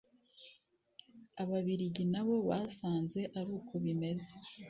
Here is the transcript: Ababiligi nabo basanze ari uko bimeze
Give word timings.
Ababiligi 1.41 2.03
nabo 2.13 2.35
basanze 2.49 3.19
ari 3.37 3.49
uko 3.59 3.73
bimeze 3.83 4.31